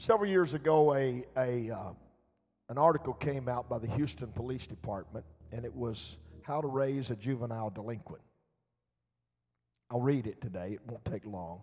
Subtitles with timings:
[0.00, 1.92] Several years ago, a, a, uh,
[2.70, 7.10] an article came out by the Houston Police Department, and it was How to Raise
[7.10, 8.22] a Juvenile Delinquent.
[9.90, 11.60] I'll read it today, it won't take long.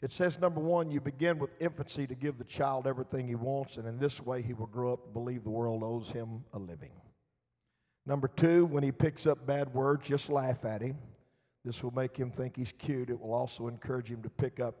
[0.00, 3.76] It says, number one, you begin with infancy to give the child everything he wants,
[3.76, 6.58] and in this way he will grow up to believe the world owes him a
[6.58, 6.92] living.
[8.06, 10.96] Number two, when he picks up bad words, just laugh at him.
[11.66, 13.10] This will make him think he's cute.
[13.10, 14.76] It will also encourage him to pick up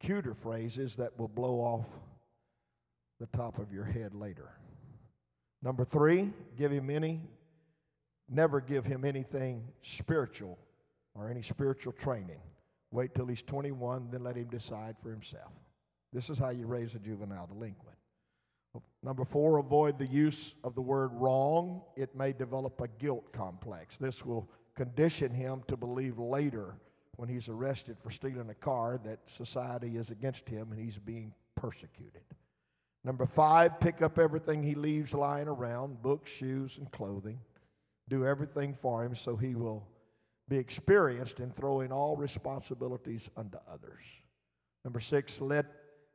[0.00, 1.86] cuter phrases that will blow off
[3.20, 4.50] the top of your head later.
[5.62, 7.20] Number three, give him any,
[8.28, 10.58] never give him anything spiritual
[11.14, 12.40] or any spiritual training.
[12.90, 15.52] Wait till he's 21, then let him decide for himself.
[16.12, 17.96] This is how you raise a juvenile delinquent.
[19.02, 21.82] Number four, avoid the use of the word wrong.
[21.96, 23.96] It may develop a guilt complex.
[23.96, 26.76] This will condition him to believe later
[27.16, 31.34] when he's arrested for stealing a car that society is against him and he's being
[31.54, 32.22] persecuted.
[33.04, 37.40] Number five, pick up everything he leaves lying around books, shoes, and clothing.
[38.08, 39.86] Do everything for him so he will
[40.48, 44.02] be experienced in throwing all responsibilities unto others.
[44.84, 45.66] Number six, let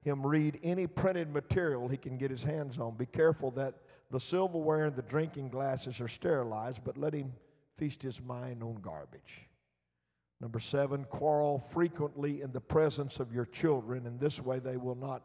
[0.02, 2.96] him read any printed material he can get his hands on.
[2.96, 3.76] Be careful that
[4.12, 7.34] the silverware and the drinking glasses are sterilized, but let him
[7.76, 9.48] feast his mind on garbage.
[10.40, 14.06] Number seven, quarrel frequently in the presence of your children.
[14.06, 15.24] In this way, they will not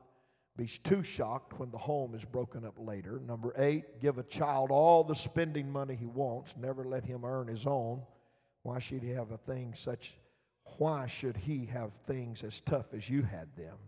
[0.61, 3.19] be too shocked when the home is broken up later.
[3.27, 6.55] Number eight, give a child all the spending money he wants.
[6.55, 8.03] Never let him earn his own.
[8.63, 10.19] Why should he have a thing such?
[10.77, 13.79] Why should he have things as tough as you had them?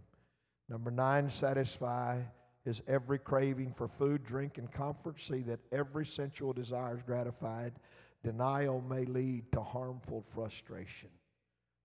[0.67, 2.23] Number nine, satisfy
[2.65, 5.21] his every craving for food, drink, and comfort.
[5.21, 7.75] See that every sensual desire is gratified.
[8.25, 11.11] Denial may lead to harmful frustration.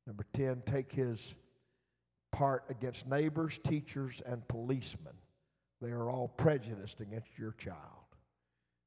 [0.06, 1.36] Number 10, take his
[2.38, 5.14] part against neighbors, teachers, and policemen.
[5.82, 7.78] They are all prejudiced against your child.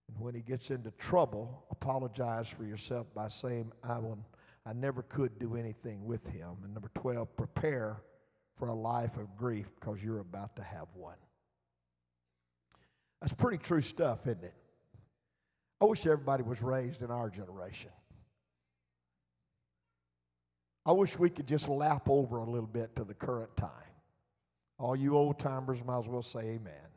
[0.07, 4.25] And when he gets into trouble, apologize for yourself by saying, I, will,
[4.65, 6.59] I never could do anything with him.
[6.63, 8.01] And number 12, prepare
[8.57, 11.19] for a life of grief because you're about to have one.
[13.21, 14.55] That's pretty true stuff, isn't it?
[15.81, 17.91] I wish everybody was raised in our generation.
[20.85, 23.71] I wish we could just lap over a little bit to the current time.
[24.79, 26.91] All you old timers might as well say amen.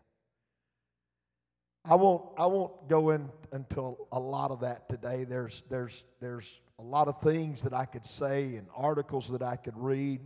[1.86, 5.26] I won't, I won't go in until a lot of that today.
[5.26, 9.58] There's, there's, there's a lot of things that I could say and articles that I
[9.58, 10.22] could read.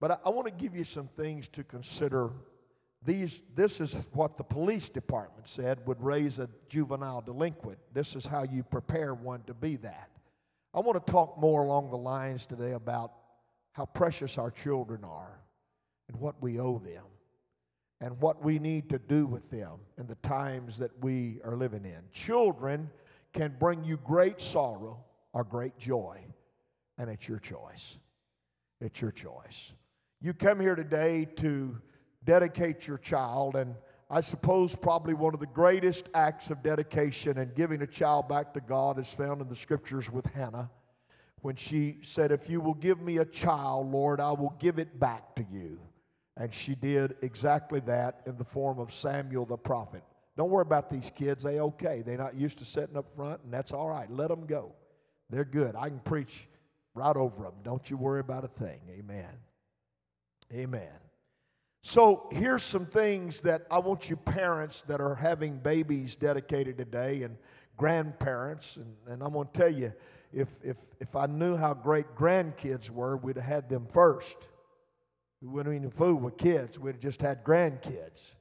[0.00, 2.30] But I, I want to give you some things to consider.
[3.04, 7.78] These, this is what the police department said would raise a juvenile delinquent.
[7.92, 10.10] This is how you prepare one to be that.
[10.74, 13.12] I want to talk more along the lines today about
[13.72, 15.40] how precious our children are
[16.08, 17.04] and what we owe them
[18.00, 21.84] and what we need to do with them in the times that we are living
[21.84, 22.00] in.
[22.12, 22.90] Children
[23.32, 26.18] can bring you great sorrow or great joy,
[26.98, 27.98] and it's your choice.
[28.80, 29.72] It's your choice.
[30.20, 31.80] You come here today to
[32.24, 33.76] dedicate your child, and
[34.10, 38.52] I suppose probably one of the greatest acts of dedication and giving a child back
[38.54, 40.70] to God is found in the scriptures with Hannah
[41.40, 44.98] when she said, If you will give me a child, Lord, I will give it
[44.98, 45.80] back to you.
[46.36, 50.02] And she did exactly that in the form of Samuel the prophet.
[50.36, 51.44] Don't worry about these kids.
[51.44, 52.02] They okay.
[52.04, 54.10] They're not used to sitting up front, and that's all right.
[54.10, 54.72] Let them go.
[55.30, 55.76] They're good.
[55.76, 56.48] I can preach
[56.94, 57.54] right over them.
[57.62, 58.80] Don't you worry about a thing.
[58.90, 59.30] Amen.
[60.52, 61.03] Amen.
[61.86, 67.24] So here's some things that I want you parents that are having babies dedicated today
[67.24, 67.36] and
[67.76, 69.92] grandparents, and, and I'm going to tell you,
[70.32, 74.48] if, if, if I knew how great grandkids were, we'd have had them first.
[75.42, 76.78] We wouldn't even fool with kids.
[76.78, 78.34] We'd have just had grandkids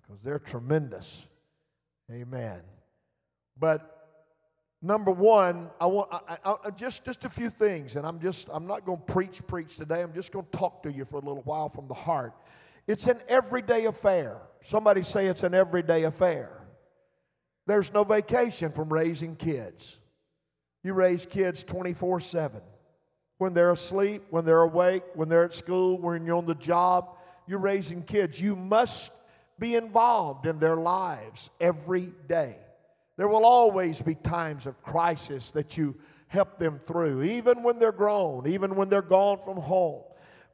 [0.00, 1.26] because they're tremendous.
[2.12, 2.60] Amen.
[3.58, 3.95] But
[4.86, 8.66] number one, I want I, I, just just a few things, and I'm just I'm
[8.66, 10.02] not going to preach preach today.
[10.02, 12.32] I'm just going to talk to you for a little while from the heart.
[12.86, 14.38] It's an everyday affair.
[14.62, 16.50] Somebody say it's an everyday affair.
[17.66, 19.98] There's no vacation from raising kids.
[20.84, 22.60] You raise kids 24 7
[23.38, 27.16] when they're asleep, when they're awake, when they're at school, when you're on the job,
[27.46, 28.40] you're raising kids.
[28.40, 29.10] You must
[29.58, 32.56] be involved in their lives every day.
[33.16, 35.96] There will always be times of crisis that you
[36.28, 40.02] help them through, even when they're grown, even when they're gone from home.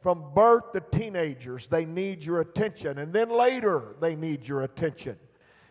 [0.00, 5.16] From birth to teenagers, they need your attention, and then later, they need your attention.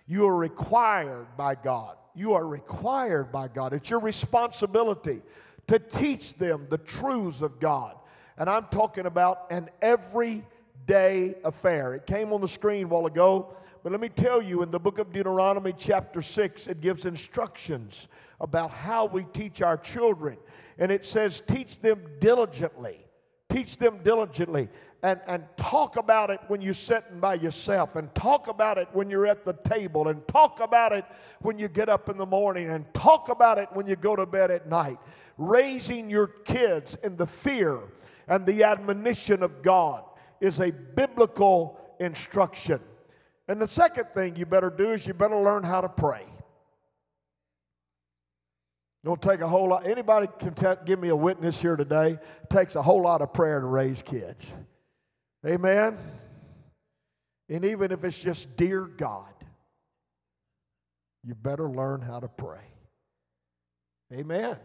[0.08, 1.98] You are required by God.
[2.16, 3.74] You are required by God.
[3.74, 5.22] It's your responsibility
[5.68, 7.96] to teach them the truths of God.
[8.38, 11.94] And I'm talking about an everyday affair.
[11.94, 14.80] It came on the screen a while ago, but let me tell you in the
[14.80, 18.08] book of Deuteronomy, chapter 6, it gives instructions
[18.40, 20.38] about how we teach our children.
[20.78, 23.06] And it says, teach them diligently.
[23.50, 24.70] Teach them diligently.
[25.02, 29.10] And, and talk about it when you're sitting by yourself, and talk about it when
[29.10, 31.06] you're at the table, and talk about it
[31.40, 34.28] when you get up in the morning, and talk about it when you go to
[34.28, 35.00] bed at night.
[35.40, 37.80] Raising your kids in the fear
[38.28, 40.04] and the admonition of God
[40.40, 42.80] is a biblical instruction.
[43.48, 46.26] And the second thing you better do is you better learn how to pray.
[49.04, 49.88] Don't take a whole lot.
[49.88, 50.54] Anybody can
[50.86, 52.20] give me a witness here today?
[52.44, 54.54] It takes a whole lot of prayer to raise kids.
[55.46, 55.98] Amen.
[57.50, 59.34] And even if it's just dear God,
[61.24, 62.62] you better learn how to pray.
[64.14, 64.58] Amen.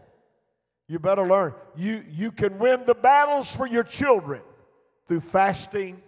[0.87, 1.53] You better learn.
[1.75, 4.41] You, you can win the battles for your children
[5.07, 6.01] through fasting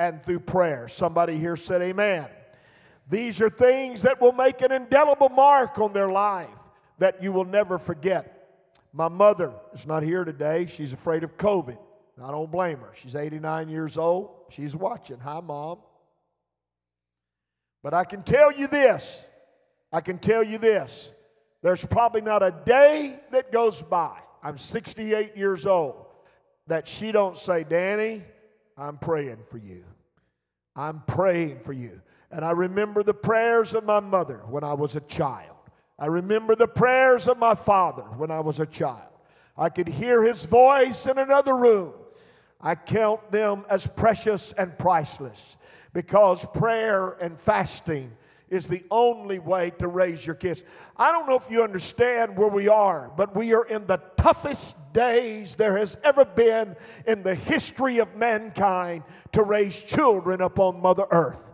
[0.00, 0.88] and through prayer.
[0.88, 2.26] Somebody here said, Amen.
[3.10, 6.48] These are things that will make an indelible mark on their life
[6.98, 8.64] that you will never forget.
[8.94, 10.64] My mother is not here today.
[10.66, 11.76] She's afraid of COVID.
[12.22, 12.92] I don't blame her.
[12.94, 14.30] She's 89 years old.
[14.48, 15.18] She's watching.
[15.18, 15.80] Hi, Mom.
[17.82, 19.26] But I can tell you this.
[19.92, 21.12] I can tell you this.
[21.62, 24.18] There's probably not a day that goes by.
[24.42, 26.06] I'm 68 years old
[26.68, 28.22] that she don't say, Danny,
[28.78, 29.84] I'm praying for you.
[30.76, 32.00] I'm praying for you.
[32.30, 35.56] And I remember the prayers of my mother when I was a child.
[35.98, 39.02] I remember the prayers of my father when I was a child.
[39.56, 41.92] I could hear his voice in another room.
[42.60, 45.58] I count them as precious and priceless
[45.92, 48.12] because prayer and fasting
[48.48, 50.64] is the only way to raise your kids.
[50.96, 54.76] I don't know if you understand where we are, but we are in the toughest
[54.92, 56.76] days there has ever been
[57.06, 61.50] in the history of mankind to raise children upon Mother Earth.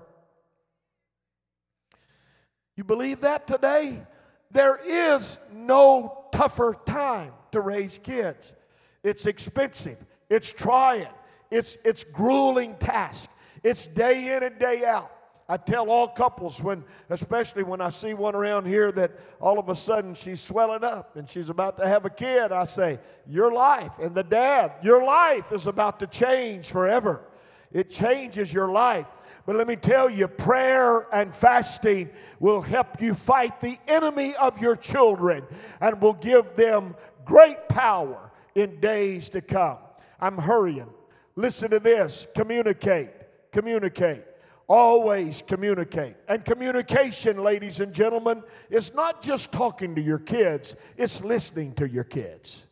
[2.76, 4.02] You believe that today?
[4.50, 8.54] There is no tougher time to raise kids.
[9.02, 11.08] It's expensive, it's trying,
[11.50, 13.30] it's, it's grueling task,
[13.62, 15.12] it's day in and day out.
[15.48, 19.68] I tell all couples when, especially when I see one around here that all of
[19.68, 23.52] a sudden she's swelling up and she's about to have a kid, I say, Your
[23.52, 27.22] life, and the dad, your life is about to change forever.
[27.72, 29.06] It changes your life.
[29.46, 32.10] But let me tell you, prayer and fasting
[32.40, 35.44] will help you fight the enemy of your children
[35.80, 39.78] and will give them great power in days to come.
[40.18, 40.90] I'm hurrying.
[41.36, 43.10] Listen to this communicate,
[43.52, 44.24] communicate.
[44.68, 46.16] Always communicate.
[46.26, 51.88] And communication, ladies and gentlemen, is not just talking to your kids, it's listening to
[51.88, 52.66] your kids.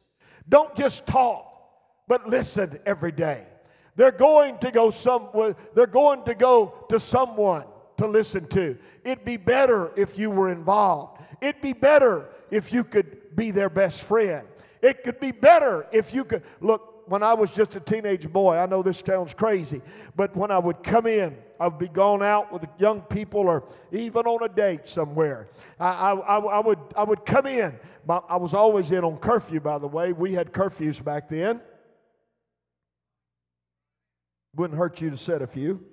[0.49, 1.47] Don't just talk,
[2.09, 3.47] but listen every day.
[3.97, 7.65] They're going to go somewhere, they're going to go to someone
[7.97, 8.77] to listen to.
[9.05, 11.23] It'd be better if you were involved.
[11.41, 14.47] It'd be better if you could be their best friend.
[14.83, 18.57] It could be better if you could look when I was just a teenage boy,
[18.57, 19.83] I know this sounds crazy,
[20.17, 23.65] but when I would come in, I would be gone out with young people or
[23.93, 25.49] even on a date somewhere.
[25.79, 27.79] I, I, I, would, I would come in.
[28.09, 30.13] I was always in on curfew, by the way.
[30.13, 31.61] We had curfews back then.
[34.57, 35.85] Wouldn't hurt you to set a few.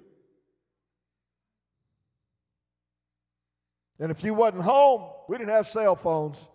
[3.99, 6.49] And if you wasn't home, we didn't have cell phones.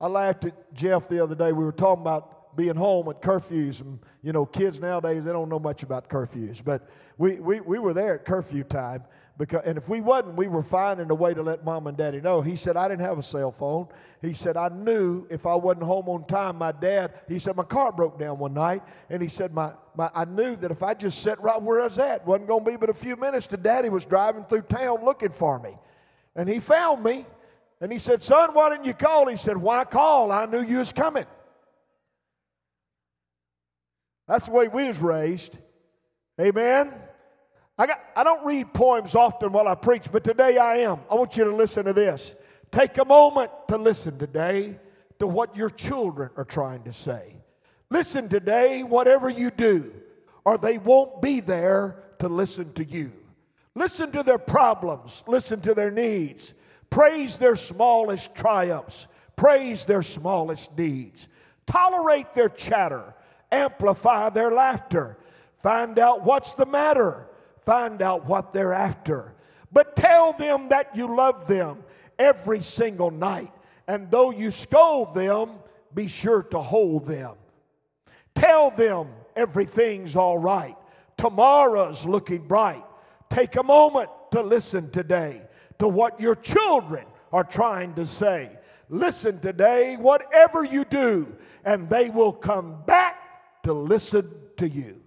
[0.00, 1.52] I laughed at Jeff the other day.
[1.52, 3.80] We were talking about being home at curfews.
[3.80, 6.62] And, you know, kids nowadays, they don't know much about curfews.
[6.62, 9.04] But we, we, we were there at curfew time.
[9.38, 12.22] Because, and if we wasn't, we were finding a way to let mom and daddy
[12.22, 12.40] know.
[12.40, 13.88] He said, I didn't have a cell phone.
[14.22, 17.62] He said, I knew if I wasn't home on time, my dad, he said, my
[17.64, 18.82] car broke down one night.
[19.10, 21.84] And he said, my, my, I knew that if I just sat right where I
[21.84, 24.62] was at, wasn't going to be but a few minutes to daddy was driving through
[24.62, 25.76] town looking for me.
[26.34, 27.26] And he found me.
[27.80, 29.26] And he said, Son, why didn't you call?
[29.26, 30.32] He said, Why call?
[30.32, 31.26] I knew you was coming.
[34.26, 35.58] That's the way we was raised.
[36.40, 36.92] Amen.
[37.78, 41.00] I, got, I don't read poems often while I preach, but today I am.
[41.10, 42.34] I want you to listen to this.
[42.70, 44.78] Take a moment to listen today
[45.18, 47.36] to what your children are trying to say.
[47.90, 49.92] Listen today, whatever you do,
[50.44, 53.12] or they won't be there to listen to you.
[53.74, 56.54] Listen to their problems, listen to their needs.
[56.88, 59.06] Praise their smallest triumphs,
[59.36, 61.28] praise their smallest deeds.
[61.66, 63.14] Tolerate their chatter
[63.50, 65.18] amplify their laughter.
[65.58, 67.28] Find out what's the matter.
[67.66, 69.34] Find out what they're after.
[69.72, 71.82] But tell them that you love them
[72.18, 73.52] every single night.
[73.88, 75.50] And though you scold them,
[75.94, 77.34] be sure to hold them.
[78.34, 80.76] Tell them everything's all right.
[81.16, 82.84] Tomorrow's looking bright.
[83.28, 85.42] Take a moment to listen today
[85.78, 88.56] to what your children are trying to say.
[88.88, 95.02] Listen today, whatever you do, and they will come back to listen to you.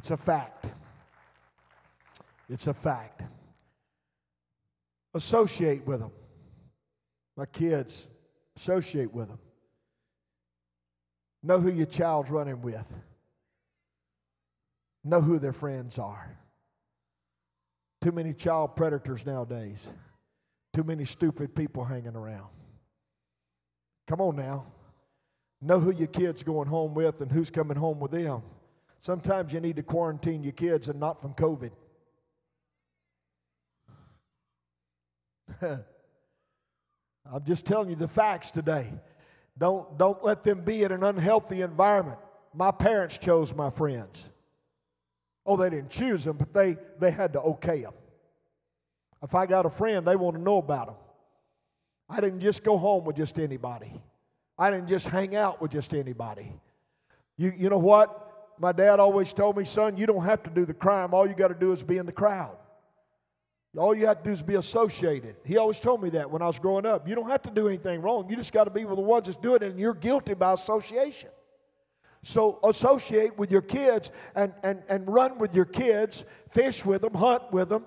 [0.00, 0.66] It's a fact.
[2.48, 3.22] It's a fact.
[5.12, 6.10] Associate with them.
[7.36, 8.08] My kids,
[8.56, 9.38] associate with them.
[11.42, 12.90] Know who your child's running with.
[15.04, 16.38] Know who their friends are.
[18.00, 19.86] Too many child predators nowadays.
[20.72, 22.48] Too many stupid people hanging around.
[24.06, 24.64] Come on now.
[25.60, 28.40] Know who your kid's going home with and who's coming home with them.
[29.00, 31.70] Sometimes you need to quarantine your kids and not from COVID.
[35.62, 38.92] I'm just telling you the facts today.
[39.56, 42.18] Don't, don't let them be in an unhealthy environment.
[42.52, 44.28] My parents chose my friends.
[45.46, 47.94] Oh, they didn't choose them, but they, they had to okay them.
[49.22, 50.96] If I got a friend, they want to know about them.
[52.08, 53.92] I didn't just go home with just anybody.
[54.58, 56.52] I didn't just hang out with just anybody.
[57.38, 58.29] You, you know what?
[58.60, 61.14] My dad always told me, son, you don't have to do the crime.
[61.14, 62.58] All you got to do is be in the crowd.
[63.74, 65.36] All you have to do is be associated.
[65.46, 67.08] He always told me that when I was growing up.
[67.08, 68.28] You don't have to do anything wrong.
[68.28, 70.52] You just got to be with the ones that's doing it, and you're guilty by
[70.52, 71.30] association.
[72.22, 77.14] So associate with your kids and, and, and run with your kids, fish with them,
[77.14, 77.86] hunt with them,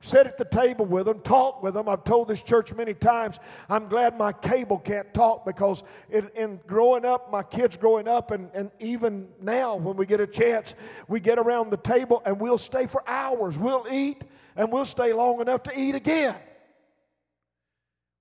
[0.00, 1.88] sit at the table with them, talk with them.
[1.88, 3.38] I've told this church many times,
[3.68, 8.30] I'm glad my cable can't talk because in, in, growing up, my kids growing up,
[8.30, 10.74] and, and even now when we get a chance,
[11.06, 13.58] we get around the table and we'll stay for hours.
[13.58, 14.24] We'll eat
[14.56, 16.36] and we'll stay long enough to eat again.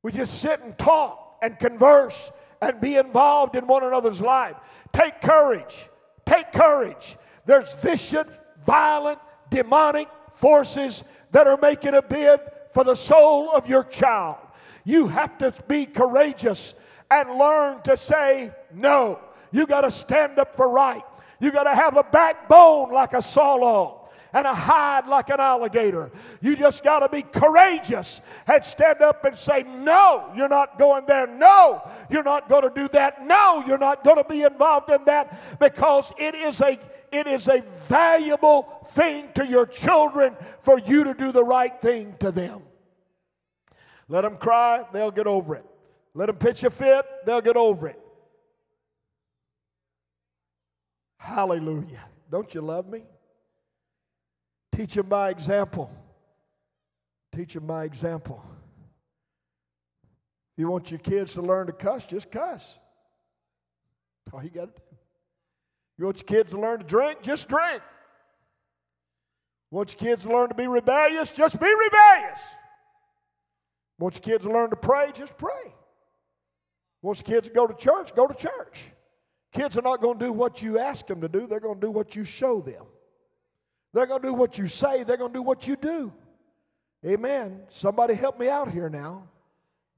[0.04, 2.32] We just sit and talk and converse
[2.62, 4.56] and be involved in one another's life.
[4.92, 5.90] Take courage.
[6.26, 7.18] Take courage.
[7.46, 8.28] There's vicious,
[8.66, 9.20] violent,
[9.50, 12.40] demonic forces that are making a bid
[12.72, 14.38] for the soul of your child.
[14.86, 16.76] You have to be courageous
[17.12, 19.20] and learn to say no.
[19.52, 21.04] You got to stand up for right.
[21.40, 24.00] You got to have a backbone like a sawlog
[24.34, 26.12] and a hide like an alligator.
[26.42, 31.06] You just got to be courageous and stand up and say, No, you're not going
[31.06, 31.28] there.
[31.28, 33.26] No, you're not going to do that.
[33.26, 36.78] No, you're not going to be involved in that because it is a
[37.12, 42.16] it is a valuable thing to your children for you to do the right thing
[42.20, 42.62] to them.
[44.08, 45.66] Let them cry, they'll get over it.
[46.14, 48.00] Let them pitch a fit, they'll get over it.
[51.18, 52.06] Hallelujah.
[52.32, 53.04] Don't you love me?
[54.72, 55.92] Teach them by example.
[57.36, 58.44] Teach them by example.
[60.58, 62.80] You want your kids to learn to cuss, just cuss.
[64.26, 64.89] That's all you got to do.
[66.00, 67.22] You want your kids to learn to drink?
[67.22, 67.82] Just drink.
[69.70, 71.30] Want your kids to learn to be rebellious?
[71.30, 72.40] Just be rebellious.
[74.00, 75.12] Want your kids to learn to pray?
[75.14, 75.74] Just pray.
[77.02, 78.16] Want your kids to go to church?
[78.16, 78.92] Go to church.
[79.52, 81.88] Kids are not going to do what you ask them to do, they're going to
[81.88, 82.86] do what you show them.
[83.94, 86.14] They're going to do what you say, they're going to do what you do.
[87.06, 87.64] Amen.
[87.68, 89.28] Somebody help me out here now.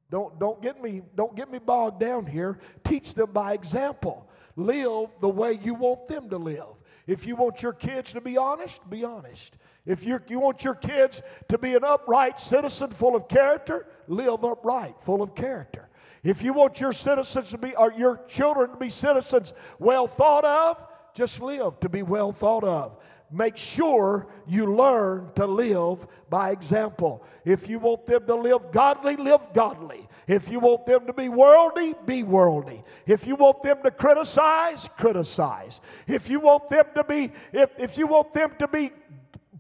[0.09, 2.57] Don't, don't, get me, don't get me bogged down here.
[2.83, 4.27] Teach them by example
[4.65, 6.65] live the way you want them to live.
[7.07, 9.55] If you want your kids to be honest, be honest.
[9.85, 14.43] If you you want your kids to be an upright citizen full of character, live
[14.45, 15.89] upright, full of character.
[16.23, 20.45] If you want your citizens to be, or your children to be citizens well thought
[20.45, 22.97] of, just live to be well thought of
[23.31, 27.25] make sure you learn to live by example.
[27.45, 30.07] If you want them to live godly, live godly.
[30.27, 32.83] If you want them to be worldly, be worldly.
[33.05, 35.81] If you want them to criticize, criticize.
[36.07, 38.91] If you want them to be, if, if you want them to be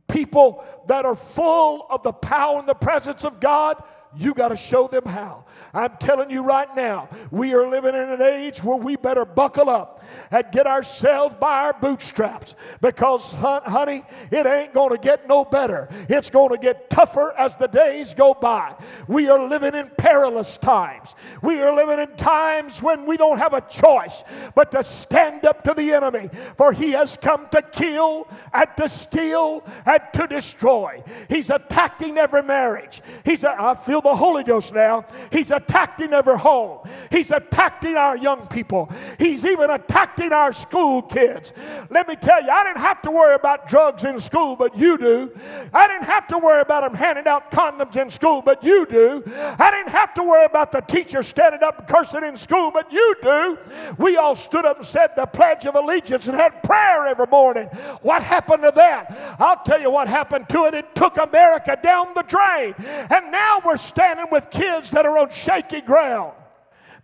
[0.07, 3.81] people that are full of the power and the presence of God,
[4.15, 5.45] you got to show them how.
[5.73, 9.69] I'm telling you right now, we are living in an age where we better buckle
[9.69, 15.45] up and get ourselves by our bootstraps because, honey, it ain't going to get no
[15.45, 15.89] better.
[16.09, 18.75] It's going to get tougher as the days go by.
[19.07, 21.15] We are living in perilous times.
[21.41, 24.23] We are living in times when we don't have a choice
[24.55, 28.89] but to stand up to the enemy, for he has come to kill and to
[28.89, 31.03] steal and to destroy.
[31.29, 33.01] He's attacking every marriage.
[33.23, 35.05] He's a, I feel the Holy Ghost now.
[35.31, 36.87] He's attacking every home.
[37.09, 38.91] He's attacking our young people.
[39.19, 41.53] He's even attacking impacting our school kids.
[41.89, 44.97] Let me tell you, I didn't have to worry about drugs in school, but you
[44.97, 45.31] do.
[45.73, 49.23] I didn't have to worry about them handing out condoms in school, but you do.
[49.27, 52.91] I didn't have to worry about the teacher standing up and cursing in school, but
[52.91, 53.57] you do.
[53.97, 57.67] We all stood up and said the Pledge of Allegiance and had prayer every morning.
[58.01, 59.35] What happened to that?
[59.39, 60.73] I'll tell you what happened to it.
[60.73, 62.75] It took America down the drain.
[63.11, 66.33] And now we're standing with kids that are on shaky ground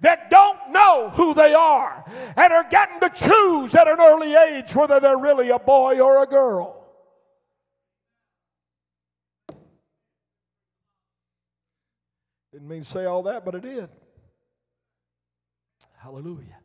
[0.01, 2.03] that don't know who they are
[2.35, 6.21] and are getting to choose at an early age whether they're really a boy or
[6.21, 6.85] a girl.
[12.51, 13.89] Didn't mean to say all that, but it did.
[15.97, 16.57] Hallelujah.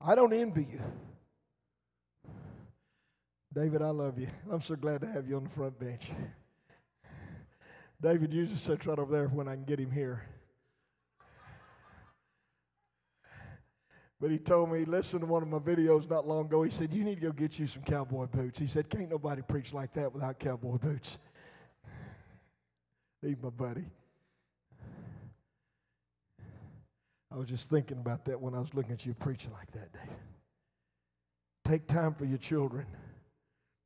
[0.00, 0.80] I don't envy you.
[3.54, 4.28] David, I love you.
[4.50, 6.10] I'm so glad to have you on the front bench.
[8.02, 10.24] David usually sits right over there when I can get him here.
[14.20, 16.62] But he told me, he listened to one of my videos not long ago.
[16.62, 18.58] He said, You need to go get you some cowboy boots.
[18.58, 21.18] He said, Can't nobody preach like that without cowboy boots.
[23.20, 23.84] He's my buddy.
[27.32, 29.92] I was just thinking about that when I was looking at you preaching like that,
[29.92, 30.16] David.
[31.64, 32.86] Take time for your children.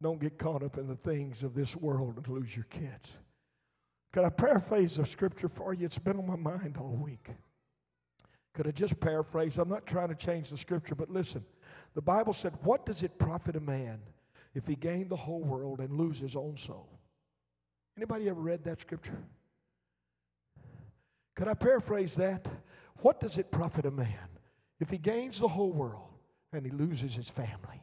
[0.03, 3.19] Don't get caught up in the things of this world and lose your kids.
[4.17, 5.85] Could I paraphrase the scripture for you?
[5.85, 7.29] It's been on my mind all week.
[8.55, 9.59] Could I just paraphrase?
[9.59, 11.45] I'm not trying to change the scripture, but listen.
[11.95, 14.01] The Bible said, What does it profit a man
[14.55, 16.89] if he gain the whole world and lose his own soul?
[17.95, 19.23] Anybody ever read that scripture?
[21.35, 22.49] Could I paraphrase that?
[23.03, 24.31] What does it profit a man
[24.81, 26.09] if he gains the whole world
[26.55, 27.83] and he loses his family?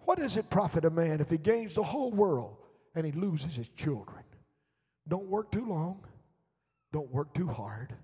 [0.00, 2.58] What does it profit a man if he gains the whole world
[2.98, 4.24] and he loses his children?
[5.06, 6.04] Don't work too long.
[6.92, 7.94] Don't work too hard.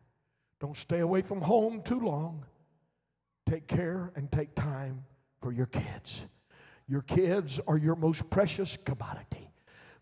[0.61, 2.45] Don't stay away from home too long.
[3.45, 5.05] Take care and take time
[5.43, 6.27] for your kids.
[6.87, 9.51] Your kids are your most precious commodity.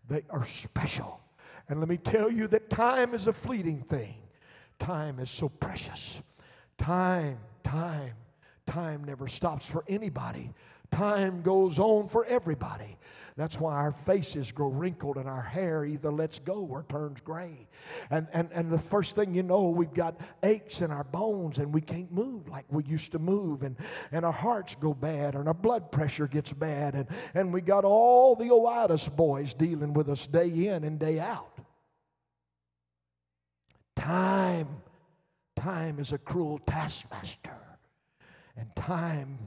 [0.07, 1.19] They are special.
[1.67, 4.15] And let me tell you that time is a fleeting thing.
[4.77, 6.21] Time is so precious.
[6.77, 8.13] Time, time,
[8.67, 10.53] time never stops for anybody.
[10.93, 12.97] Time goes on for everybody.
[13.35, 17.67] That's why our faces grow wrinkled and our hair either lets go or turns gray.
[18.11, 21.73] And, and, and the first thing you know, we've got aches in our bones and
[21.73, 23.63] we can't move like we used to move.
[23.63, 23.75] And,
[24.11, 26.93] and our hearts go bad and our blood pressure gets bad.
[26.93, 31.19] And, and we got all the Oitis boys dealing with us day in and day
[31.19, 31.57] out.
[33.95, 34.67] Time,
[35.55, 37.57] time is a cruel taskmaster.
[38.55, 39.39] And time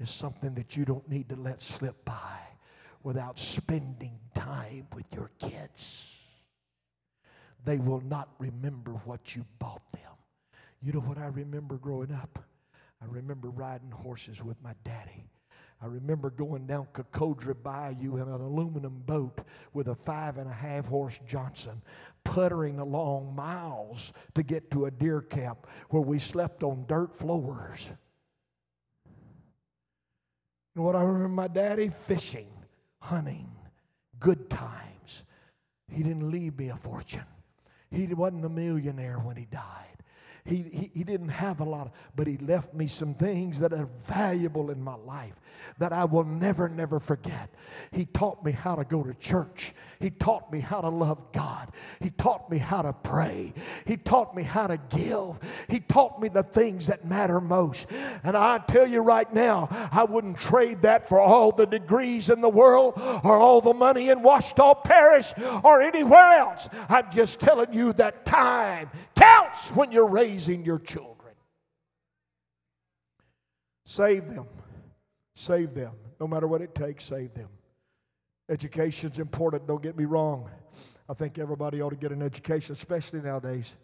[0.00, 2.38] is something that you don't need to let slip by
[3.02, 6.16] without spending time with your kids.
[7.64, 10.02] They will not remember what you bought them.
[10.80, 12.44] You know what I remember growing up?
[13.02, 15.28] I remember riding horses with my daddy.
[15.80, 20.52] I remember going down Cocodrie Bayou in an aluminum boat with a five and a
[20.52, 21.82] half horse Johnson,
[22.24, 27.90] puttering along miles to get to a deer camp where we slept on dirt floors.
[30.78, 32.46] And what I remember my daddy fishing,
[33.00, 33.50] hunting,
[34.20, 35.24] good times.
[35.90, 37.24] He didn't leave me a fortune.
[37.90, 39.97] He wasn't a millionaire when he died.
[40.48, 43.88] He, he, he, didn't have a lot, but he left me some things that are
[44.06, 45.38] valuable in my life
[45.78, 47.50] that I will never, never forget.
[47.92, 49.74] He taught me how to go to church.
[50.00, 51.70] He taught me how to love God.
[52.00, 53.52] He taught me how to pray.
[53.84, 55.38] He taught me how to give.
[55.68, 57.86] He taught me the things that matter most.
[58.24, 62.40] And I tell you right now, I wouldn't trade that for all the degrees in
[62.40, 66.68] the world or all the money in Ouachita Parish or anywhere else.
[66.88, 70.06] I'm just telling you that time counts when you're
[70.38, 71.34] raising your children.
[73.84, 74.46] Save them.
[75.34, 75.94] Save them.
[76.20, 77.48] No matter what it takes, save them.
[78.48, 80.48] Education's important, don't get me wrong.
[81.08, 83.74] I think everybody ought to get an education, especially nowadays.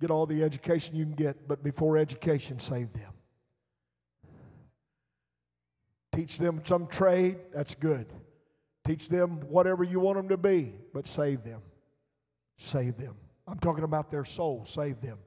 [0.00, 3.12] Get all the education you can get, but before education, save them.
[6.12, 8.06] Teach them some trade, that's good.
[8.84, 11.62] Teach them whatever you want them to be, but save them.
[12.58, 13.14] Save them.
[13.46, 15.18] I'm talking about their soul, save them.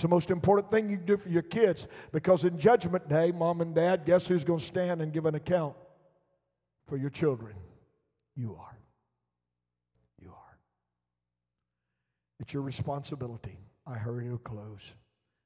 [0.00, 3.32] It's the most important thing you can do for your kids because in Judgment Day,
[3.32, 5.76] mom and dad, guess who's going to stand and give an account
[6.86, 7.54] for your children?
[8.34, 8.78] You are.
[10.18, 10.58] You are.
[12.38, 13.58] It's your responsibility.
[13.86, 14.94] I hurry to close.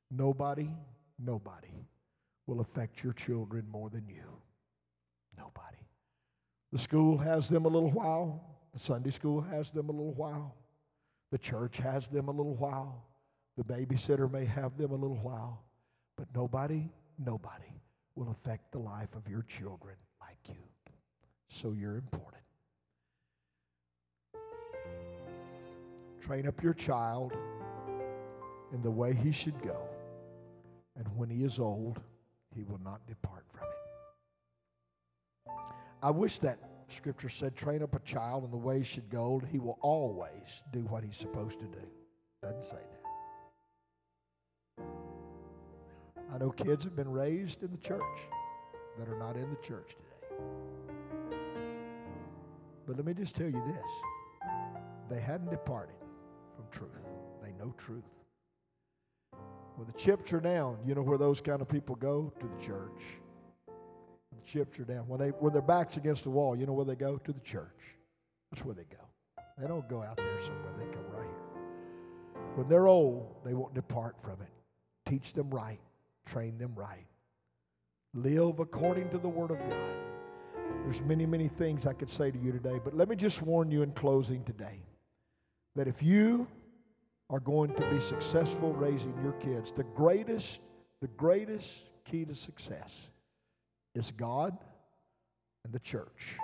[0.08, 0.70] Nobody,
[1.18, 1.88] nobody
[2.46, 4.38] will affect your children more than you.
[5.36, 5.82] Nobody.
[6.70, 8.40] The school has them a little while.
[8.72, 10.54] The Sunday school has them a little while.
[11.32, 13.08] The church has them a little while.
[13.56, 15.62] The babysitter may have them a little while,
[16.16, 17.80] but nobody, nobody
[18.16, 20.62] will affect the life of your children like you.
[21.48, 22.42] So you're important.
[26.20, 27.32] Train up your child
[28.72, 29.88] in the way he should go,
[30.96, 32.00] and when he is old,
[32.54, 35.52] he will not depart from it.
[36.02, 39.38] I wish that scripture said, train up a child in the way he should go,
[39.38, 41.86] and he will always do what he's supposed to do.
[42.42, 42.93] Doesn't say that.
[46.32, 48.02] I know kids have been raised in the church
[48.98, 50.46] that are not in the church today.
[52.87, 53.90] But let me just tell you this
[55.10, 55.96] they hadn't departed
[56.56, 56.90] from truth,
[57.42, 58.04] they know truth.
[59.76, 62.32] When the chips are down, you know where those kind of people go?
[62.38, 63.02] To the church.
[63.66, 65.08] When the chips are down.
[65.08, 67.16] When, they, when their back's against the wall, you know where they go?
[67.18, 67.96] To the church.
[68.52, 69.42] That's where they go.
[69.58, 72.42] They don't go out there somewhere, they come right here.
[72.54, 74.50] When they're old, they won't depart from it.
[75.06, 75.80] Teach them right,
[76.26, 77.06] train them right.
[78.14, 80.04] Live according to the Word of God.
[80.84, 83.70] There's many, many things I could say to you today, but let me just warn
[83.70, 84.82] you in closing today
[85.74, 86.46] that if you
[87.30, 90.60] are going to be successful raising your kids, the greatest,
[91.00, 93.08] the greatest key to success
[93.94, 94.56] is God
[95.64, 96.37] and the church.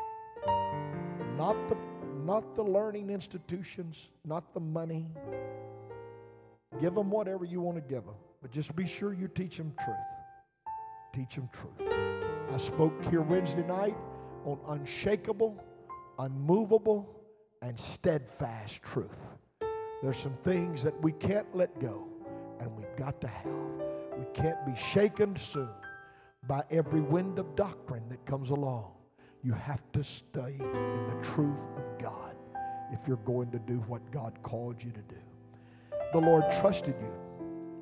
[1.37, 1.77] Not the,
[2.25, 5.07] not the learning institutions, not the money.
[6.81, 9.73] Give them whatever you want to give them, but just be sure you teach them
[9.83, 9.97] truth.
[11.13, 11.93] Teach them truth.
[12.53, 13.97] I spoke here Wednesday night
[14.45, 15.63] on unshakable,
[16.19, 17.09] unmovable,
[17.63, 19.37] and steadfast truth.
[20.03, 22.09] There's some things that we can't let go
[22.59, 23.53] and we've got to have.
[24.19, 25.69] We can't be shaken soon
[26.49, 28.93] by every wind of doctrine that comes along.
[29.43, 32.37] You have to stay in the truth of God
[32.93, 35.21] if you're going to do what God called you to do.
[36.13, 37.30] The Lord trusted you.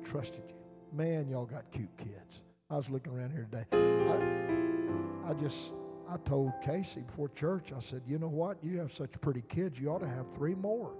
[0.09, 0.55] Trusted you.
[0.91, 2.41] Man, y'all got cute kids.
[2.67, 3.65] I was looking around here today.
[3.71, 5.71] I, I just,
[6.09, 8.57] I told Casey before church, I said, you know what?
[8.63, 10.95] You have such pretty kids, you ought to have three more.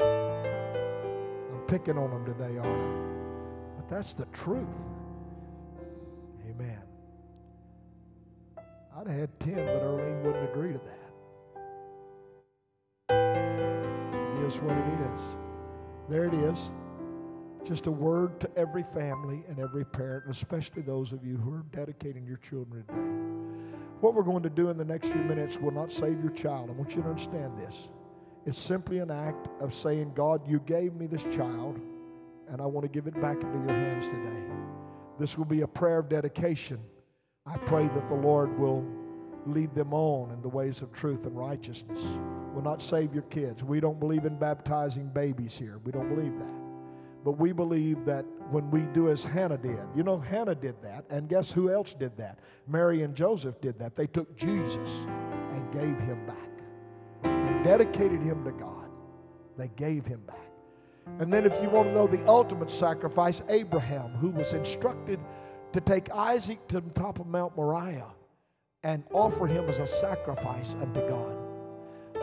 [0.00, 3.76] I'm picking on them today, aren't I?
[3.76, 4.78] But that's the truth.
[6.48, 6.80] Amen.
[8.96, 11.10] I'd have had 10, but Earlene wouldn't agree to that.
[14.38, 15.36] It is what it is.
[16.08, 16.70] There it is.
[17.64, 21.52] Just a word to every family and every parent, and especially those of you who
[21.54, 23.70] are dedicating your children today.
[24.00, 26.70] What we're going to do in the next few minutes will not save your child.
[26.70, 27.90] I want you to understand this.
[28.46, 31.78] It's simply an act of saying, God, you gave me this child,
[32.48, 34.42] and I want to give it back into your hands today.
[35.18, 36.80] This will be a prayer of dedication.
[37.46, 38.86] I pray that the Lord will
[39.44, 42.02] lead them on in the ways of truth and righteousness.
[42.54, 43.62] Will not save your kids.
[43.62, 45.78] We don't believe in baptizing babies here.
[45.84, 46.59] We don't believe that.
[47.24, 51.04] But we believe that when we do as Hannah did, you know, Hannah did that,
[51.10, 52.38] and guess who else did that?
[52.66, 53.94] Mary and Joseph did that.
[53.94, 54.90] They took Jesus
[55.52, 56.50] and gave him back
[57.24, 58.88] and dedicated him to God.
[59.58, 60.36] They gave him back.
[61.18, 65.18] And then, if you want to know the ultimate sacrifice, Abraham, who was instructed
[65.72, 68.12] to take Isaac to the top of Mount Moriah
[68.82, 71.36] and offer him as a sacrifice unto God.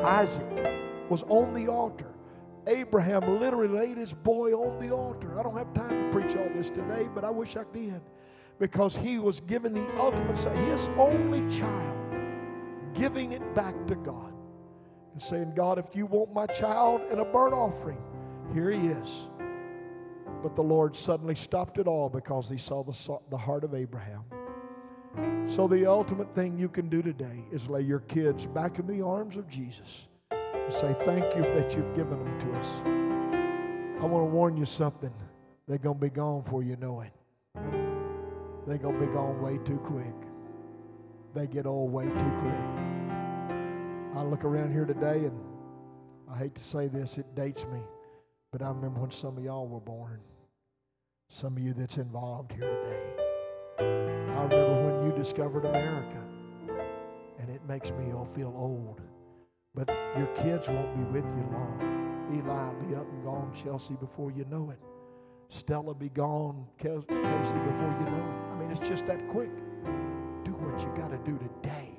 [0.02, 0.80] Isaac
[1.10, 2.12] was on the altar.
[2.68, 5.38] Abraham literally laid his boy on the altar.
[5.40, 8.02] I don't have time to preach all this today, but I wish I did.
[8.60, 11.98] Because he was given the ultimate, his only child,
[12.94, 14.34] giving it back to God
[15.14, 18.02] and saying, God, if you want my child and a burnt offering,
[18.54, 19.28] here he is.
[20.44, 24.24] But the Lord suddenly stopped it all because he saw the, the heart of Abraham.
[25.48, 29.02] So, the ultimate thing you can do today is lay your kids back in the
[29.02, 30.08] arms of Jesus
[30.68, 32.82] and say, Thank you that you've given them to us.
[34.04, 35.14] I want to warn you something.
[35.68, 37.12] They're going to be gone before you know it.
[38.68, 40.14] They're going to be gone way too quick.
[41.34, 42.88] They get old way too quick.
[44.16, 45.40] I look around here today and
[46.30, 47.80] I hate to say this, it dates me,
[48.52, 50.20] but I remember when some of y'all were born.
[51.30, 53.04] Some of you that's involved here today.
[53.80, 56.24] I remember when you discovered America,
[57.40, 59.02] and it makes me all feel old.
[59.78, 62.30] But your kids won't be with you long.
[62.34, 64.80] Eli be up and gone, Chelsea, before you know it.
[65.50, 68.54] Stella be gone, Kelsey, before you know it.
[68.54, 69.52] I mean, it's just that quick.
[70.44, 71.92] Do what you got to do today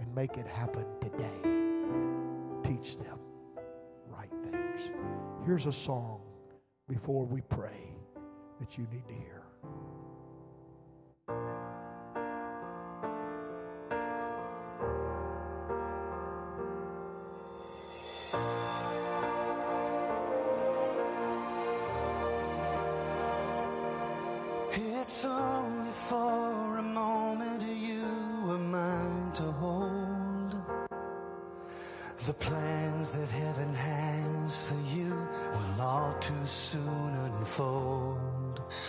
[0.00, 1.58] and make it happen today
[2.68, 3.18] teach them
[4.08, 4.90] right things.
[5.46, 6.20] Here's a song
[6.88, 7.94] before we pray
[8.60, 9.37] that you need to hear.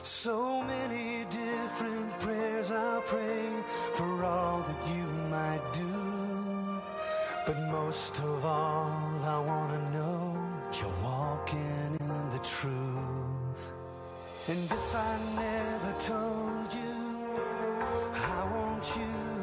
[0.04, 3.50] So many different prayers I'll pray
[3.94, 6.82] for all that you might do.
[7.46, 8.92] But most of all,
[9.24, 10.38] I want to know
[10.80, 13.72] you're walking in the truth.
[14.48, 16.96] And if I never told you,
[18.16, 19.39] I want you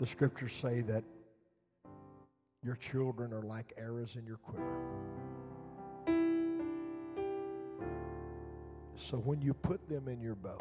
[0.00, 1.04] The scriptures say that
[2.62, 4.64] your children are like arrows in your quiver.
[8.96, 10.56] So when you put them in your bow,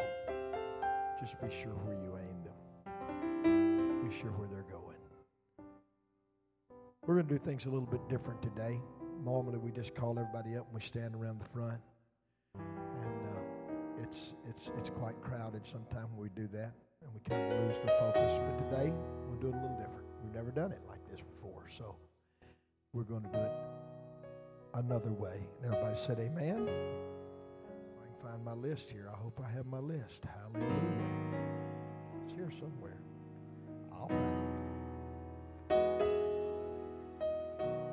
[1.21, 4.09] just be sure where you aim them.
[4.09, 4.97] Be sure where they're going.
[7.05, 8.81] We're going to do things a little bit different today.
[9.23, 11.79] Normally, we just call everybody up and we stand around the front,
[12.55, 15.65] and uh, it's it's it's quite crowded.
[15.65, 18.37] Sometimes when we do that, and we kind of lose the focus.
[18.37, 18.93] But today,
[19.39, 20.05] do it a little different.
[20.23, 21.95] We've never done it like this before, so
[22.93, 23.51] we're going to do it
[24.75, 25.47] another way.
[25.57, 29.65] And everybody said, "Amen." If I can find my list here, I hope I have
[29.65, 30.25] my list.
[30.25, 30.71] Hallelujah.
[32.23, 32.99] It's here somewhere.
[33.91, 34.43] I'll find
[35.69, 35.75] it.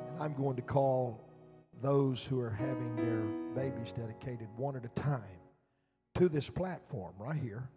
[0.09, 1.21] And I'm going to call
[1.81, 3.23] those who are having their
[3.55, 5.21] babies dedicated one at a time
[6.15, 7.69] to this platform right here.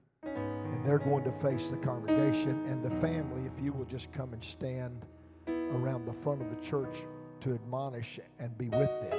[0.73, 3.47] And they're going to face the congregation and the family.
[3.47, 5.07] If you will just come and stand
[5.49, 7.05] around the front of the church
[7.41, 9.19] to admonish and be with them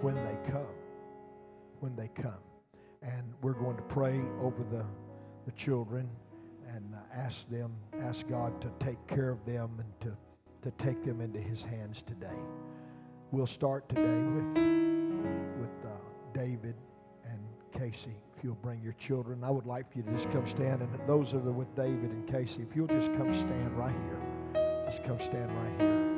[0.00, 0.66] when they come.
[1.80, 2.40] When they come.
[3.02, 4.84] And we're going to pray over the,
[5.44, 6.08] the children
[6.68, 10.16] and uh, ask them, ask God to take care of them and to,
[10.62, 12.38] to take them into His hands today.
[13.32, 14.56] We'll start today with,
[15.58, 15.90] with uh,
[16.32, 16.76] David
[17.72, 18.14] Casey.
[18.36, 20.82] If you'll bring your children, I would like for you to just come stand.
[20.82, 24.84] And those that are with David and Casey, if you'll just come stand right here.
[24.86, 26.11] Just come stand right here.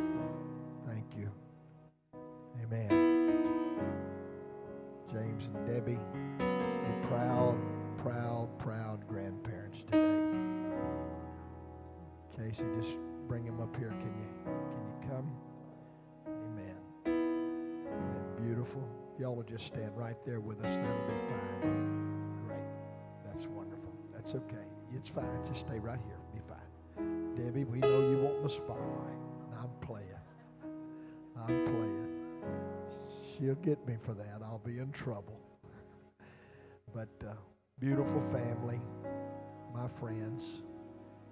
[28.65, 29.19] Spotlight.
[29.61, 30.09] I'm playing.
[31.37, 32.09] I'm playing.
[33.37, 34.41] She'll get me for that.
[34.43, 35.41] I'll be in trouble.
[36.95, 37.33] But uh,
[37.79, 38.81] beautiful family,
[39.75, 40.63] my friends.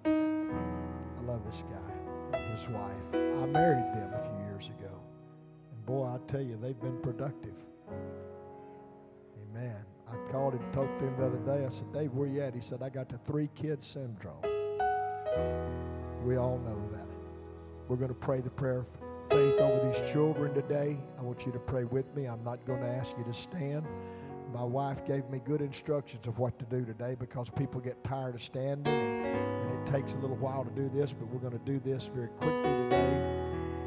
[0.05, 2.93] I love this guy and his wife.
[3.13, 4.99] I married them a few years ago.
[5.71, 7.57] And boy, I tell you, they've been productive.
[9.49, 9.85] Amen.
[10.07, 11.65] I called him, talked to him the other day.
[11.65, 12.53] I said, Dave, where you at?
[12.53, 14.41] He said, I got the three kids syndrome.
[16.23, 17.12] We all know that.
[17.87, 18.87] We're going to pray the prayer of
[19.29, 20.97] faith over these children today.
[21.19, 22.25] I want you to pray with me.
[22.25, 23.85] I'm not going to ask you to stand.
[24.53, 28.35] My wife gave me good instructions of what to do today because people get tired
[28.35, 29.33] of standing and,
[29.73, 32.27] it takes a little while to do this, but we're going to do this very
[32.29, 33.33] quickly today.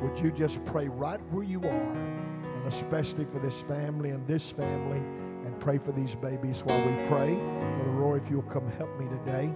[0.02, 4.50] Would you just pray right where you are, and especially for this family and this
[4.50, 7.34] family, and pray for these babies while we pray?
[7.34, 9.50] Brother Roy, if you'll come help me today.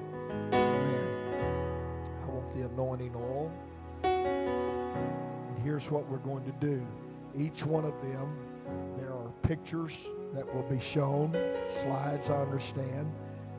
[0.52, 2.02] Amen.
[2.22, 3.52] I want the anointing oil.
[4.26, 6.86] And here's what we're going to do.
[7.36, 8.36] Each one of them,
[8.98, 11.36] there are pictures that will be shown,
[11.68, 13.12] slides, I understand,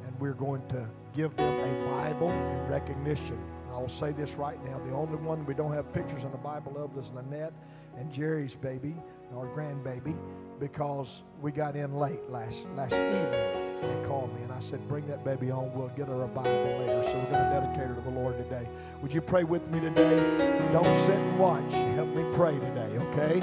[0.05, 3.37] and we're going to give them a Bible in recognition.
[3.65, 6.37] And I'll say this right now the only one we don't have pictures in the
[6.37, 7.53] Bible of is Lynette
[7.97, 8.95] and Jerry's baby,
[9.35, 10.17] our grandbaby,
[10.59, 13.60] because we got in late last, last evening.
[13.81, 15.73] They called me and I said, Bring that baby on.
[15.73, 17.03] We'll get her a Bible later.
[17.09, 18.67] So we're going to dedicate her to the Lord today.
[19.01, 20.69] Would you pray with me today?
[20.71, 21.73] Don't sit and watch.
[21.95, 23.39] Help me pray today, okay?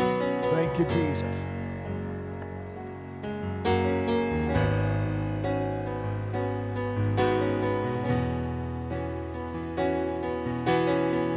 [0.51, 1.37] Thank you, Jesus.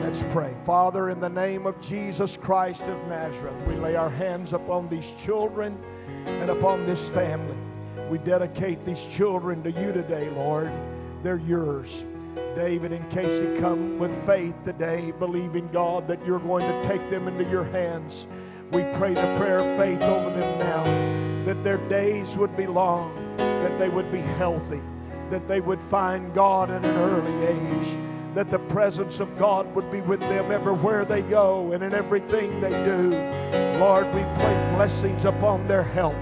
[0.04, 0.54] Let's pray.
[0.64, 5.12] Father, in the name of Jesus Christ of Nazareth, we lay our hands upon these
[5.18, 5.82] children
[6.26, 7.58] and upon this family.
[8.10, 10.72] We dedicate these children to you today, Lord.
[11.24, 12.06] They're yours.
[12.56, 17.28] David and Casey come with faith today, believing, God, that you're going to take them
[17.28, 18.28] into your hands.
[18.72, 23.36] We pray the prayer of faith over them now, that their days would be long,
[23.38, 24.82] that they would be healthy,
[25.30, 27.98] that they would find God at an early age,
[28.34, 32.62] that the presence of God would be with them everywhere they go and in everything
[32.62, 33.10] they do.
[33.80, 36.16] Lord, we pray blessings upon their health.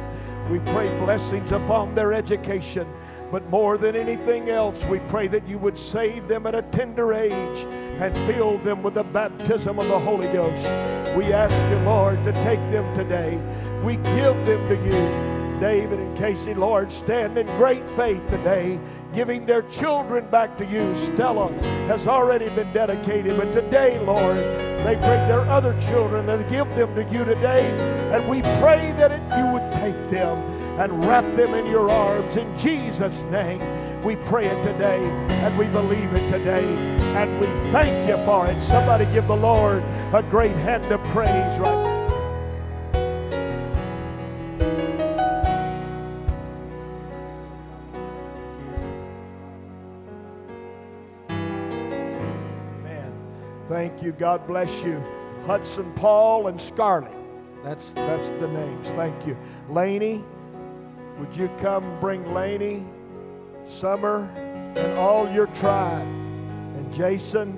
[0.49, 2.87] We pray blessings upon their education.
[3.31, 7.13] But more than anything else, we pray that you would save them at a tender
[7.13, 7.59] age
[7.99, 10.65] and fill them with the baptism of the Holy Ghost.
[11.15, 13.35] We ask you, Lord, to take them today.
[13.83, 15.28] We give them to you.
[15.59, 18.79] David and Casey, Lord, stand in great faith today,
[19.13, 20.95] giving their children back to you.
[20.95, 21.51] Stella
[21.87, 26.95] has already been dedicated, but today, Lord, they bring their other children and give them
[26.95, 27.65] to you today.
[28.13, 30.37] And we pray that it, you would take them
[30.79, 32.37] and wrap them in your arms.
[32.37, 33.61] In Jesus' name,
[34.01, 35.03] we pray it today
[35.43, 36.63] and we believe it today
[37.15, 38.61] and we thank you for it.
[38.61, 41.88] Somebody give the Lord a great hand of praise right now.
[53.79, 54.11] Thank you.
[54.11, 55.01] God bless you.
[55.45, 57.15] Hudson Paul and Scarlett.
[57.63, 58.89] That's that's the names.
[58.89, 59.37] Thank you.
[59.69, 60.21] Laney,
[61.17, 62.85] would you come bring Laney,
[63.63, 64.29] Summer,
[64.75, 66.05] and all your tribe?
[66.05, 67.57] And Jason,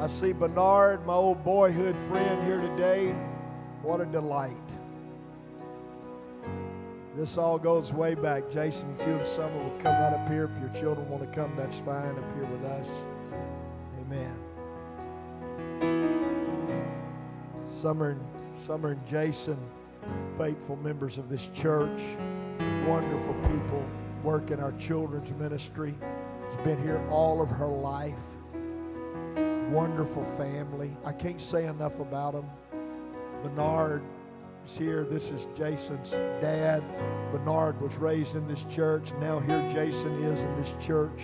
[0.00, 3.10] I see Bernard, my old boyhood friend here today.
[3.82, 4.52] What a delight.
[7.16, 8.48] This all goes way back.
[8.52, 10.44] Jason, if you and Summer will come right up here.
[10.44, 12.88] If your children want to come, that's fine up here with us.
[14.10, 14.38] Amen.
[17.68, 18.20] Summer and,
[18.64, 19.58] Summer and Jason,
[20.38, 22.02] faithful members of this church,
[22.86, 23.84] wonderful people,
[24.22, 25.94] work in our children's ministry.
[26.50, 28.14] Has been here all of her life.
[29.70, 30.96] Wonderful family.
[31.04, 32.46] I can't say enough about them.
[33.42, 34.02] Bernard
[34.64, 35.04] is here.
[35.04, 36.82] This is Jason's dad.
[37.30, 39.12] Bernard was raised in this church.
[39.20, 41.20] Now here Jason is in this church.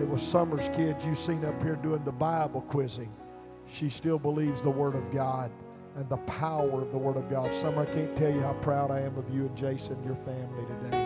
[0.00, 3.12] It was Summer's kids you seen up here doing the Bible quizzing.
[3.68, 5.50] She still believes the Word of God
[5.96, 7.52] and the power of the Word of God.
[7.52, 10.64] Summer, I can't tell you how proud I am of you and Jason, your family
[10.82, 10.96] today,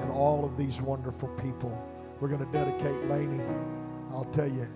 [0.00, 1.70] and all of these wonderful people.
[2.20, 3.42] We're going to dedicate Laney.
[4.10, 4.68] I'll tell you,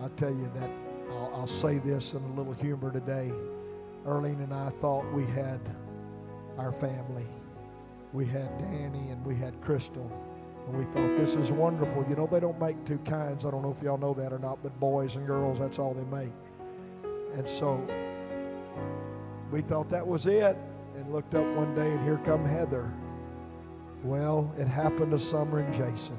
[0.00, 0.70] I'll tell you that
[1.10, 3.32] I'll, I'll say this in a little humor today.
[4.06, 5.60] Erlene and I thought we had
[6.56, 7.26] our family.
[8.12, 10.10] We had Danny and we had Crystal,
[10.68, 12.04] And we thought, this is wonderful.
[12.10, 13.46] You know, they don't make two kinds.
[13.46, 15.94] I don't know if y'all know that or not, but boys and girls, that's all
[15.94, 16.32] they make.
[17.34, 17.82] And so
[19.50, 20.58] we thought that was it
[20.94, 22.92] and looked up one day and here come Heather.
[24.04, 26.18] Well, it happened to Summer and Jason.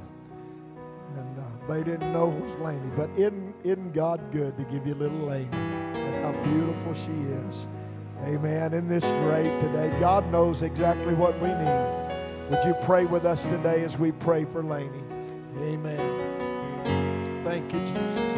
[1.16, 2.92] And uh, they didn't know it was Laney.
[2.96, 5.50] But isn't, isn't God good to give you little Laney?
[5.54, 7.68] And how beautiful she is.
[8.24, 8.74] Amen.
[8.74, 11.99] In this great today, God knows exactly what we need.
[12.50, 15.04] Would you pray with us today as we pray for Laney?
[15.60, 17.44] Amen.
[17.44, 18.30] Thank you, Jesus.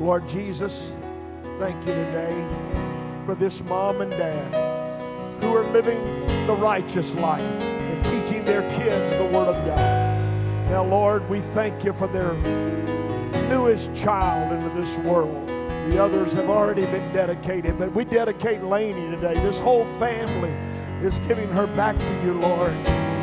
[0.00, 0.94] Lord Jesus,
[1.58, 2.46] thank you today
[3.26, 6.00] for this mom and dad who are living
[6.46, 10.70] the righteous life and teaching their kids the Word of God.
[10.70, 12.32] Now, Lord, we thank you for their
[13.50, 15.51] newest child into this world.
[15.88, 19.34] The others have already been dedicated, but we dedicate Laney today.
[19.34, 20.52] This whole family
[21.06, 22.74] is giving her back to you, Lord.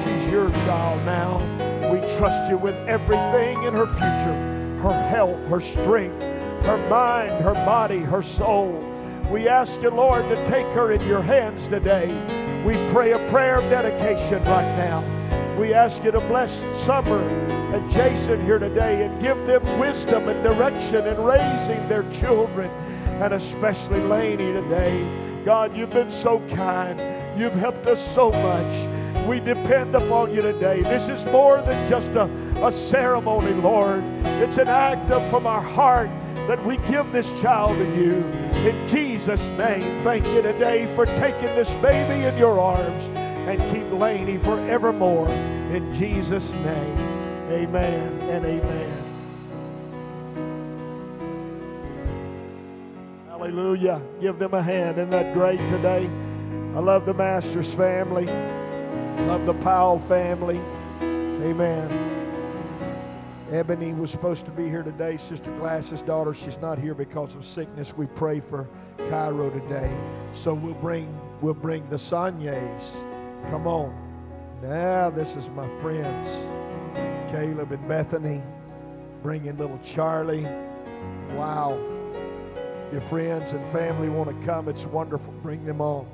[0.04, 1.38] She's your child now.
[1.92, 4.50] We trust you with everything in her future
[4.80, 6.22] her health, her strength,
[6.66, 8.86] her mind, her body, her soul.
[9.30, 12.08] We ask you, Lord, to take her in your hands today.
[12.66, 15.04] We pray a prayer of dedication right now.
[15.60, 17.20] We ask you to bless Summer
[17.74, 22.70] and Jason here today and give them wisdom and direction in raising their children,
[23.22, 25.44] and especially Laney today.
[25.46, 27.00] God, you've been so kind.
[27.40, 29.28] You've helped us so much.
[29.28, 30.82] We depend upon you today.
[30.82, 32.24] This is more than just a,
[32.66, 34.04] a ceremony, Lord.
[34.42, 36.10] It's an act of from our heart
[36.48, 38.26] that we give this child to you.
[38.68, 43.90] In Jesus' name, thank you today for taking this baby in your arms and keep
[43.92, 45.30] Laney forevermore.
[45.30, 47.19] In Jesus' name,
[47.52, 49.10] amen and amen.
[53.28, 54.02] Hallelujah.
[54.20, 54.98] Give them a hand.
[54.98, 56.10] Isn't that great today?
[56.76, 58.30] I love the Masters family.
[58.30, 60.62] I Love the Powell family.
[61.02, 62.10] Amen.
[63.52, 66.34] Ebony was supposed to be here today, Sister Glass's daughter.
[66.36, 67.98] She's not here because of sickness.
[67.98, 68.68] We pray for
[69.10, 69.92] Cairo today.
[70.34, 72.94] So we'll bring we'll bring the Sanyes.
[73.50, 73.96] Come on.
[74.62, 76.59] Now this is my friends.
[77.32, 78.42] Caleb and Bethany.
[79.22, 80.48] Bringing little Charlie.
[81.36, 81.78] Wow.
[82.92, 84.68] Your friends and family want to come.
[84.68, 85.34] It's wonderful.
[85.44, 86.08] Bring them on.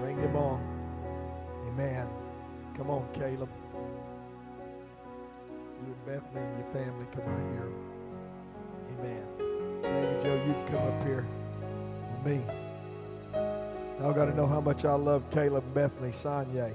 [0.00, 0.60] Bring them on.
[1.68, 2.06] Amen.
[2.76, 3.48] Come on, Caleb.
[5.82, 7.72] You and Bethany and your family come right here.
[8.98, 9.26] Amen.
[9.82, 11.26] David Joe, you can come up here
[12.12, 12.40] with me.
[14.00, 16.74] Y'all got to know how much I love Caleb Bethany Sanye.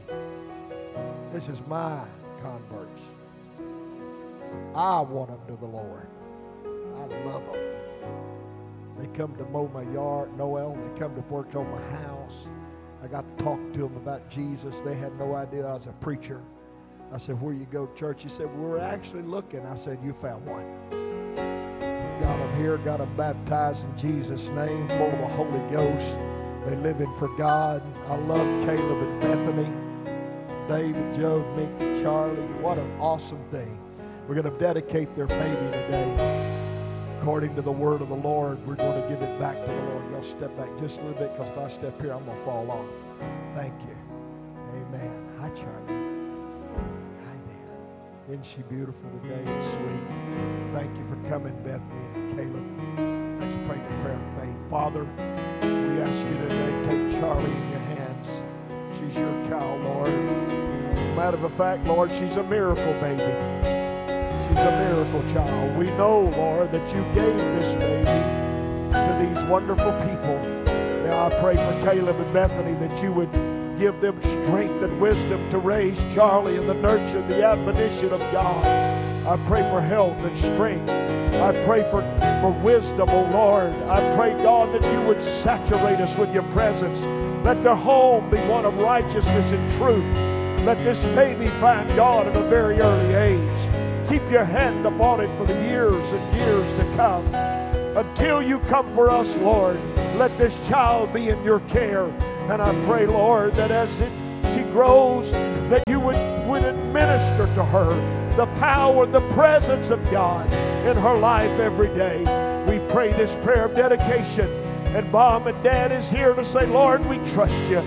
[1.32, 2.04] This is my
[2.42, 3.02] converts.
[4.76, 6.08] I want them to the Lord.
[6.96, 7.72] I love them.
[8.98, 10.76] They come to mow my yard, Noel.
[10.76, 12.48] They come to work on my house.
[13.04, 14.80] I got to talk to them about Jesus.
[14.82, 16.42] They had no idea I was a preacher.
[17.12, 18.24] I said, Where you go to church?
[18.24, 19.66] He said, We're actually looking.
[19.66, 20.66] I said, You found one.
[22.22, 26.18] Got them here, got them baptized in Jesus' name, full of the Holy Ghost.
[26.66, 27.82] They living for God.
[28.08, 32.36] I love Caleb and Bethany, David, Joe, Mick, Charlie.
[32.62, 33.81] What an awesome thing.
[34.32, 37.18] We're going to dedicate their baby today.
[37.20, 39.78] According to the word of the Lord, we're going to give it back to the
[39.78, 40.10] Lord.
[40.10, 42.46] Y'all step back just a little bit because if I step here, I'm going to
[42.46, 42.86] fall off.
[43.56, 43.98] Thank you.
[44.70, 45.28] Amen.
[45.38, 45.84] Hi, Charlie.
[47.26, 48.30] Hi there.
[48.30, 50.80] Isn't she beautiful today and sweet?
[50.80, 53.42] Thank you for coming, Bethany and Caleb.
[53.42, 54.70] Let's pray the prayer of faith.
[54.70, 55.04] Father,
[55.62, 58.42] we ask you today take Charlie in your hands.
[58.98, 60.10] She's your child, Lord.
[61.18, 63.81] Matter of fact, Lord, she's a miracle baby.
[64.52, 65.78] She's a miracle child.
[65.78, 68.04] We know, Lord, that you gave this baby
[68.92, 70.38] to these wonderful people.
[71.06, 73.32] Now I pray for Caleb and Bethany that you would
[73.80, 78.20] give them strength and wisdom to raise Charlie in the nurture and the admonition of
[78.34, 78.66] God.
[79.26, 80.90] I pray for health and strength.
[80.90, 82.02] I pray for,
[82.42, 83.74] for wisdom, O oh Lord.
[83.88, 87.00] I pray, God, that you would saturate us with your presence.
[87.46, 90.04] Let their home be one of righteousness and truth.
[90.66, 93.81] Let this baby find God at a very early age.
[94.12, 97.26] Keep your hand upon it for the years and years to come.
[97.96, 99.80] Until you come for us, Lord,
[100.18, 102.08] let this child be in your care.
[102.52, 104.12] And I pray, Lord, that as it,
[104.54, 110.46] she grows, that you would, would administer to her the power the presence of God
[110.86, 112.20] in her life every day.
[112.68, 114.50] We pray this prayer of dedication.
[114.94, 117.78] And mom and dad is here to say, Lord, we trust you.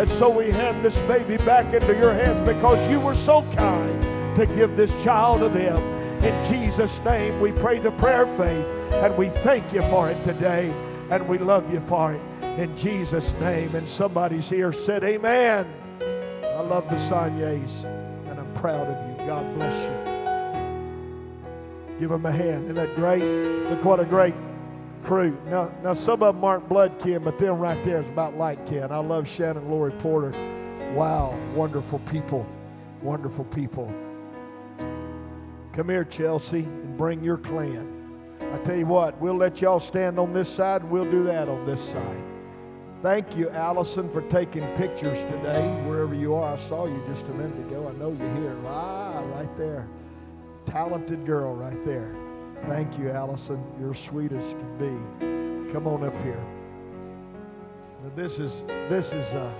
[0.00, 4.02] And so we hand this baby back into your hands because you were so kind
[4.36, 5.78] to give this child to them.
[6.22, 10.22] In Jesus' name, we pray the prayer of faith and we thank you for it
[10.24, 10.72] today
[11.10, 12.20] and we love you for it.
[12.58, 13.74] in Jesus' name.
[13.74, 15.66] And somebody's here said, Amen.
[16.00, 17.84] I love the Sanyes,
[18.28, 19.26] and I'm proud of you.
[19.26, 20.14] God bless you.
[21.98, 22.64] Give them a hand.
[22.64, 23.22] Isn't that great?
[23.68, 24.34] Look what a great
[25.02, 25.36] crew.
[25.46, 28.66] Now, now some of them aren't blood kin, but them right there is about like
[28.66, 28.90] kin.
[28.90, 30.30] I love Shannon Lori Porter.
[30.94, 32.46] Wow, wonderful people.
[33.02, 33.92] Wonderful people.
[35.74, 37.90] Come here, Chelsea, and bring your clan.
[38.52, 41.48] I tell you what, we'll let y'all stand on this side, and we'll do that
[41.48, 42.22] on this side.
[43.02, 46.52] Thank you, Allison, for taking pictures today, wherever you are.
[46.52, 47.88] I saw you just a minute ago.
[47.92, 48.56] I know you're here.
[48.68, 49.88] Ah, right there.
[50.64, 52.14] Talented girl right there.
[52.68, 53.60] Thank you, Allison.
[53.80, 55.72] You're sweet as can be.
[55.72, 56.42] Come on up here.
[58.04, 59.52] Now, this is this is uh,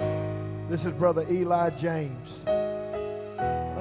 [0.70, 2.44] this is Brother Eli James.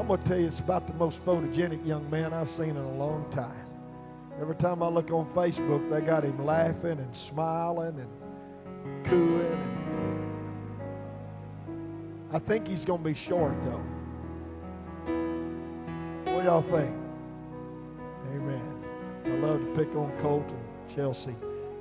[0.04, 2.94] I'm gonna tell you, it's about the most photogenic young man I've seen in a
[2.96, 3.66] long time.
[4.42, 9.62] Every time I look on Facebook, they got him laughing and smiling and cooing.
[11.68, 13.82] And I think he's gonna be short though.
[16.34, 16.94] What y'all think?
[18.28, 18.84] Amen.
[19.24, 21.38] I love to pick on Colt and Chelsea.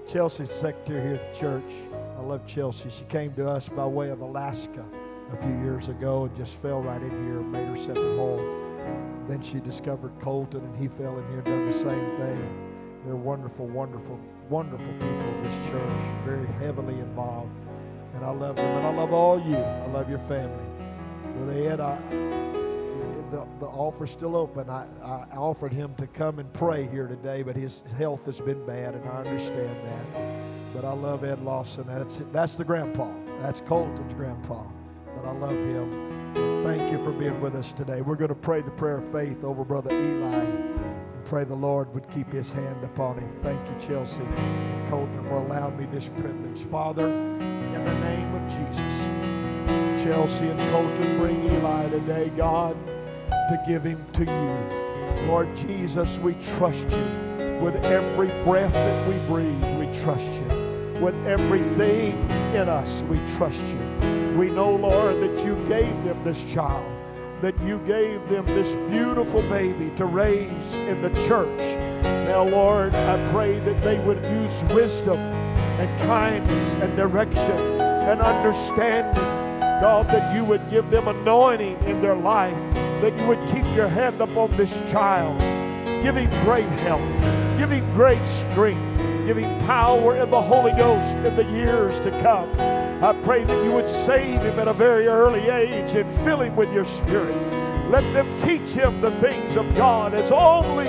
[0.06, 1.72] Chelsea's secretary here at the church.
[2.16, 2.88] I love Chelsea.
[2.88, 4.86] She came to us by way of Alaska
[5.32, 9.26] a few years ago and just fell right in here, made herself at home.
[9.28, 13.02] Then she discovered Colton and he fell in here and done the same thing.
[13.06, 17.50] They're wonderful, wonderful, wonderful people in this church, very heavily involved.
[18.14, 19.56] And I love them, and I love all you.
[19.56, 20.64] I love your family.
[21.34, 21.96] Brother Ed, I,
[23.30, 24.68] the, the offer's still open.
[24.68, 28.64] I, I offered him to come and pray here today, but his health has been
[28.66, 30.74] bad, and I understand that.
[30.74, 31.86] But I love Ed Lawson.
[31.86, 33.10] That's, that's the grandpa.
[33.40, 34.64] That's Colton's grandpa.
[35.16, 36.36] But I love him.
[36.36, 38.00] And thank you for being with us today.
[38.00, 41.92] We're going to pray the prayer of faith over Brother Eli and pray the Lord
[41.94, 43.32] would keep his hand upon him.
[43.40, 46.62] Thank you, Chelsea and Colton, for allowing me this privilege.
[46.64, 52.76] Father, in the name of Jesus, Chelsea and Colton bring Eli today, God
[53.48, 55.26] to give him to you.
[55.26, 57.58] Lord Jesus, we trust you.
[57.60, 61.00] With every breath that we breathe, we trust you.
[61.00, 62.18] With everything
[62.54, 63.81] in us, we trust you.
[64.36, 66.90] We know, Lord, that you gave them this child,
[67.40, 71.60] that you gave them this beautiful baby to raise in the church.
[72.02, 79.22] Now, Lord, I pray that they would use wisdom and kindness and direction and understanding.
[79.82, 82.56] God, that you would give them anointing in their life
[83.02, 85.36] that you would keep your hand upon this child.
[86.04, 87.02] giving great health.
[87.58, 89.26] giving great strength.
[89.26, 92.71] giving power in the Holy Ghost in the years to come.
[93.02, 96.54] I pray that you would save him at a very early age and fill him
[96.54, 97.34] with your spirit.
[97.90, 100.86] Let them teach him the things of God as only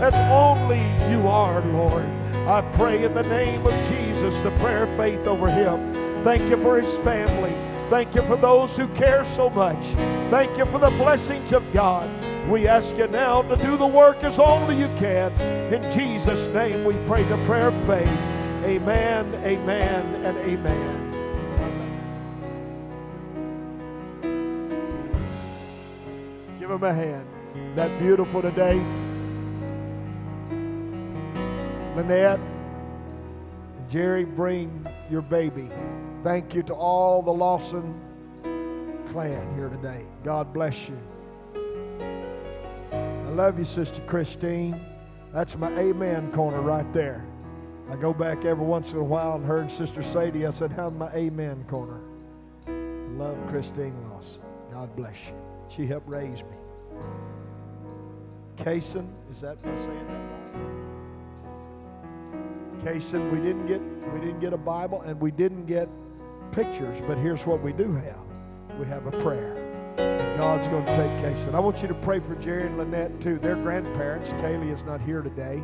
[0.00, 0.80] as only
[1.12, 2.06] you are, Lord.
[2.48, 5.92] I pray in the name of Jesus the prayer of faith over him.
[6.24, 7.54] Thank you for his family.
[7.90, 9.84] Thank you for those who care so much.
[10.30, 12.08] Thank you for the blessings of God.
[12.48, 15.30] We ask you now to do the work as only you can.
[15.70, 18.08] In Jesus' name we pray the prayer of faith.
[18.64, 20.99] Amen, amen, and amen.
[26.80, 27.26] Him a hand.
[27.76, 28.76] That beautiful today.
[31.94, 32.40] Lynette
[33.90, 35.68] Jerry, bring your baby.
[36.22, 38.00] Thank you to all the Lawson
[39.08, 40.06] clan here today.
[40.24, 40.98] God bless you.
[42.94, 44.80] I love you, Sister Christine.
[45.34, 47.26] That's my amen corner right there.
[47.90, 50.46] I go back every once in a while and heard Sister Sadie.
[50.46, 52.00] I said, How's my amen corner?
[53.18, 54.44] Love Christine Lawson.
[54.70, 55.34] God bless you.
[55.68, 56.59] She helped raise me.
[58.56, 60.14] Kaysen, is that am I saying that
[62.84, 63.32] right?
[63.32, 63.80] We didn't get
[64.12, 65.88] we didn't get a Bible and we didn't get
[66.52, 68.20] pictures, but here's what we do have.
[68.78, 69.56] We have a prayer.
[69.98, 71.54] And God's going to take Kaysen.
[71.54, 73.38] I want you to pray for Jerry and Lynette too.
[73.38, 75.62] Their grandparents, Kaylee is not here today.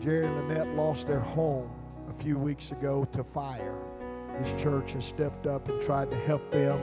[0.00, 1.70] Jerry and Lynette lost their home
[2.08, 3.76] a few weeks ago to fire.
[4.40, 6.78] This church has stepped up and tried to help them,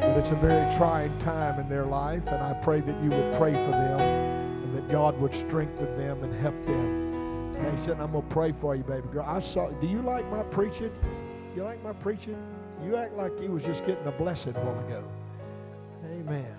[0.00, 3.34] but it's a very trying time in their life, and I pray that you would
[3.34, 7.06] pray for them and that God would strengthen them and help them.
[7.78, 9.26] Said, I'm gonna pray for you, baby girl.
[9.28, 9.68] I saw.
[9.68, 10.90] Do you like my preaching?
[11.54, 12.36] You like my preaching?
[12.82, 15.04] You act like you was just getting a blessing a while ago.
[16.04, 16.56] Amen.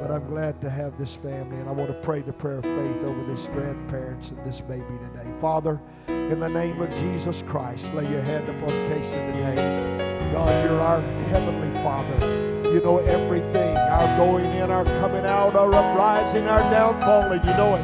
[0.00, 2.64] But I'm glad to have this family, and I want to pray the prayer of
[2.64, 5.30] faith over this grandparents and this baby today.
[5.40, 10.13] Father, in the name of Jesus Christ, lay your hand upon Casey today.
[10.32, 12.70] God, you're our heavenly Father.
[12.72, 17.44] You know everything, our going in, our coming out, our uprising, our downfalling.
[17.44, 17.82] You know it.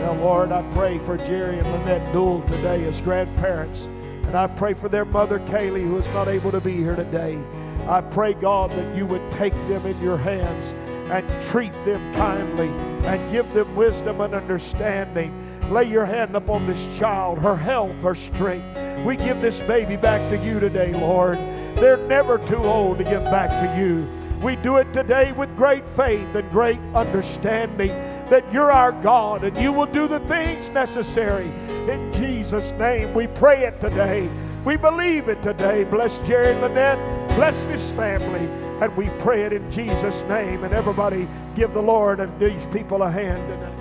[0.00, 3.86] Now, Lord, I pray for Jerry and Lynette Duell today as grandparents.
[4.26, 7.42] And I pray for their mother, Kaylee, who is not able to be here today.
[7.86, 10.74] I pray, God, that you would take them in your hands
[11.10, 12.68] and treat them kindly
[13.06, 15.32] and give them wisdom and understanding.
[15.70, 19.06] Lay your hand upon this child, her health, her strength.
[19.06, 21.38] We give this baby back to you today, Lord.
[21.80, 24.08] They're never too old to give back to you.
[24.42, 27.88] We do it today with great faith and great understanding
[28.30, 31.46] that you're our God and you will do the things necessary.
[31.90, 34.30] In Jesus' name, we pray it today.
[34.64, 35.84] We believe it today.
[35.84, 36.98] Bless Jerry Lynette.
[37.36, 38.48] Bless this family.
[38.84, 40.64] And we pray it in Jesus' name.
[40.64, 43.74] And everybody give the Lord and these people a hand today.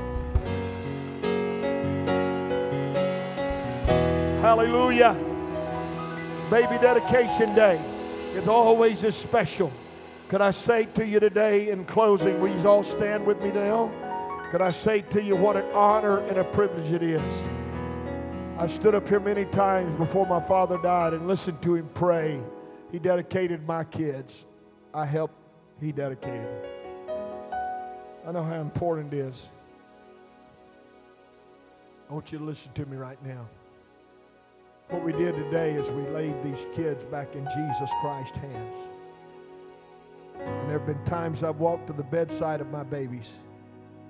[4.41, 5.15] Hallelujah.
[6.49, 7.81] Baby dedication day.
[8.33, 9.71] It's always as special.
[10.29, 13.91] Could I say to you today in closing, will you all stand with me now?
[14.51, 17.43] Could I say to you what an honor and a privilege it is?
[18.57, 22.41] I stood up here many times before my father died and listened to him pray.
[22.93, 24.45] He dedicated my kids.
[24.93, 25.35] I helped,
[25.81, 26.71] he dedicated them.
[28.25, 29.49] I know how important it is.
[32.09, 33.47] I want you to listen to me right now.
[34.89, 38.75] What we did today is we laid these kids back in Jesus Christ's hands.
[40.39, 43.39] And there have been times I've walked to the bedside of my babies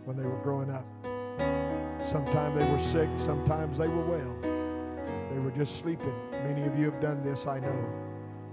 [0.06, 0.86] when they were growing up.
[2.08, 4.36] Sometimes they were sick, sometimes they were well.
[5.32, 6.14] They were just sleeping.
[6.32, 7.90] Many of you have done this, I know.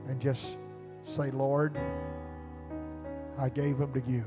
[0.09, 0.57] And just
[1.03, 1.79] say, Lord,
[3.39, 4.25] I gave them to you.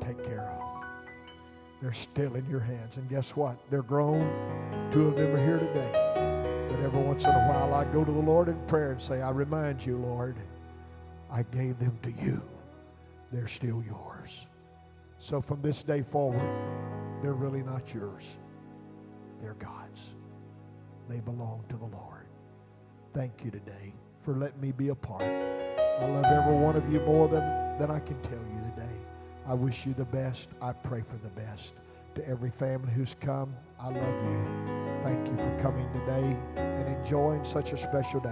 [0.00, 0.90] Take care of them.
[1.80, 2.98] They're still in your hands.
[2.98, 3.58] And guess what?
[3.70, 4.90] They're grown.
[4.90, 6.05] Two of them are here today.
[6.68, 9.22] But every once in a while, I go to the Lord in prayer and say,
[9.22, 10.36] I remind you, Lord,
[11.30, 12.42] I gave them to you.
[13.32, 14.46] They're still yours.
[15.18, 16.42] So from this day forward,
[17.22, 18.24] they're really not yours.
[19.40, 20.14] They're God's.
[21.08, 22.26] They belong to the Lord.
[23.14, 25.22] Thank you today for letting me be a part.
[25.22, 28.96] I love every one of you more than, than I can tell you today.
[29.46, 30.50] I wish you the best.
[30.60, 31.74] I pray for the best.
[32.16, 34.85] To every family who's come, I love you.
[35.06, 38.24] Thank you for coming today and enjoying such a special day.